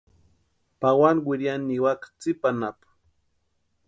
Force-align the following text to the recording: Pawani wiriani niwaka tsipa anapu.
Pawani 0.79 1.21
wiriani 1.27 1.65
niwaka 1.67 2.07
tsipa 2.19 2.47
anapu. 2.53 2.87